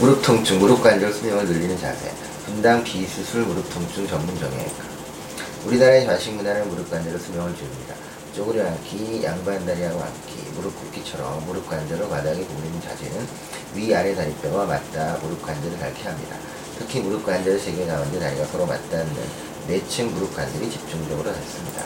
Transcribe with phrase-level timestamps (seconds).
[0.00, 2.10] 무릎 통증, 무릎 관절 수명을 늘리는 자세,
[2.46, 4.82] 분당 비수술 무릎 통증 전문 정형외과.
[5.66, 7.94] 우리나라의 좌식 문화는 무릎 관절의 수명을 줄입니다.
[8.34, 13.26] 쪼그려 앉기, 양반 다리하고 앉기, 무릎 꿇기처럼 무릎 관절을 바닥에 구부리는 자세는
[13.74, 16.36] 위아래 다리뼈가 맞닿아 무릎 관절을 닳게 합니다.
[16.78, 19.14] 특히 무릎 관절 세개 가운데 다리가 서로 맞닿는
[19.68, 21.84] 내층 무릎 관절이 집중적으로 닳습니다.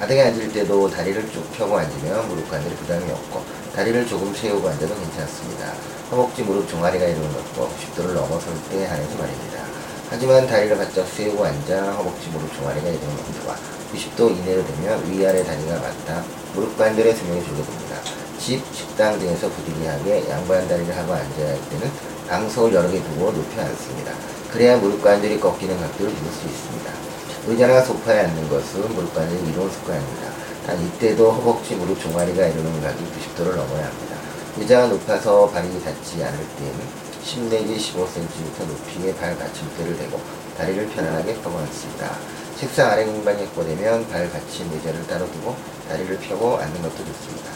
[0.00, 4.94] 바닥에 앉을 때도 다리를 쭉 펴고 앉으면 무릎 관절에 부담이 없고 다리를 조금 세우고 앉아도
[4.94, 5.72] 괜찮습니다.
[6.10, 9.62] 허벅지 무릎 종아리가 이루는 것도 90도를 넘어설 때 한해서 말입니다.
[10.10, 13.56] 하지만 다리를 바짝 세우고 앉아 허벅지 무릎 종아리가 이루는 것과
[13.92, 17.96] 90도 이내로 되면 위아래 다리가 맞닿아 무릎 관절의 수명이 줄게 됩니다.
[18.38, 21.90] 집, 식당 등에서 부득이하게 양반 다리를 하고 앉아야 할 때는
[22.28, 24.12] 방석을 여러 개 두고 높여 앉습니다.
[24.50, 27.07] 그래야 무릎 관절이 꺾이는 각도를 줄일 수 있습니다.
[27.48, 28.82] 의자나 소파에 앉는 것은
[29.14, 30.28] 관절이 이로운 습관입니다.
[30.66, 34.16] 단 이때도 허벅지 무릎 종아리가 이루는 각이 90도를 넘어야 합니다.
[34.58, 36.78] 의자가 높아서 발이 닿지 않을 때는
[37.22, 40.20] 10 내지 15cm 높이의 발 받침대를 대고
[40.58, 42.10] 다리를 편안하게 펴고 앉습니다.
[42.60, 45.56] 책상 아래 공간이 확보되면 발 받침 의자를 따로 두고
[45.88, 47.50] 다리를 펴고 앉는 것도 좋습니다.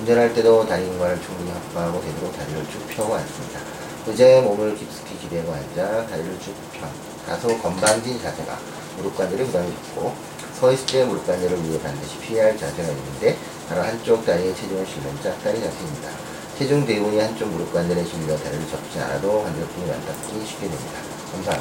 [0.00, 3.60] 운전할 때도 다리 공간을 충분히 확보하고 되도록 다리를 쭉 펴고 앉습니다.
[4.08, 6.88] 의자에 몸을 깊숙이 기대고 앉아 다리를 쭉 펴.
[7.26, 8.58] 다소 건방진 자세가
[8.96, 10.14] 무릎 관절에 부담이 적고
[10.58, 13.36] 서 있을 때 무릎 관절을 위해 반드시 피해야 할 자세가 있는데
[13.68, 16.08] 바로 한쪽 다리에 체중을 실는 짝다리 자세입니다.
[16.58, 20.98] 체중 대부분이 한쪽 무릎 관절에 실려 다리를 접지 않아도 관절근이 맞닿기 쉽게 됩니다.
[21.32, 21.52] 감사합니다.